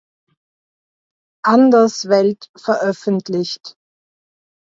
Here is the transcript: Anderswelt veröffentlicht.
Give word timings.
Anderswelt 1.45 2.49
veröffentlicht. 2.57 3.75